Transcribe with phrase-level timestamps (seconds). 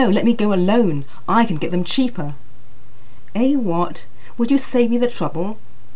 [0.09, 1.05] Let me go alone.
[1.29, 2.33] I can get them cheaper."
[3.35, 4.07] "Eh, what?
[4.35, 5.59] Would you save me the trouble?